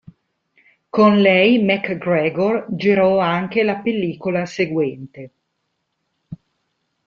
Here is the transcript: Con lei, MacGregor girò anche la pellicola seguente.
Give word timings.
Con 0.89 1.21
lei, 1.21 1.63
MacGregor 1.63 2.65
girò 2.71 3.19
anche 3.19 3.61
la 3.61 3.81
pellicola 3.81 4.47
seguente. 4.47 5.31